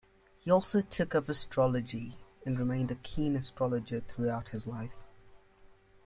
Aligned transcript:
He 0.39 0.49
also 0.49 0.81
took 0.81 1.13
up 1.13 1.29
astrology, 1.29 2.17
and 2.43 2.57
remained 2.57 2.89
a 2.89 2.95
keen 2.95 3.35
astrologer 3.35 3.99
throughout 3.99 4.49
his 4.49 4.65
life. 4.65 5.05